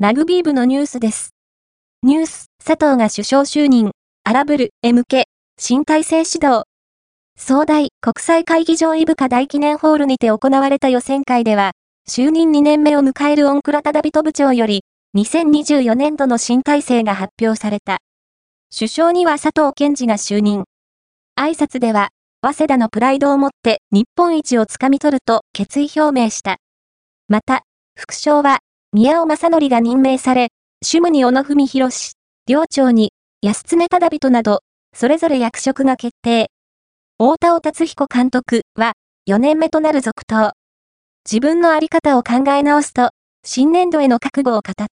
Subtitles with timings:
[0.00, 1.34] ラグビー部のニュースです。
[2.04, 3.90] ニュース、佐藤が首相就任、
[4.22, 5.24] 荒ぶる、へ向け、
[5.58, 6.62] 新体制指導。
[7.36, 11.72] 総大国際会議場イブカ大記念ホールにて行われた予選会では、
[12.08, 14.84] 就任2年目を迎えるオンクラタダビト部長より、
[15.16, 17.98] 2024年度の新体制が発表された。
[18.72, 20.62] 首相には佐藤健二が就任。
[21.36, 22.10] 挨拶では、
[22.40, 26.58] 早稲田のプライドを持って日本一をつかみ取ると決意表明した。
[27.26, 27.64] また、
[27.96, 28.60] 副将は、
[28.94, 30.48] 宮尾正則が任命され、
[30.82, 32.14] 主務に小野文博士、
[32.46, 34.60] 寮長に安常忠人など、
[34.94, 36.50] それぞれ役職が決定。
[37.18, 38.94] 大田尾達彦監督は、
[39.28, 40.52] 4年目となる続投。
[41.30, 43.10] 自分のあり方を考え直すと、
[43.44, 44.86] 新年度への覚悟を語った。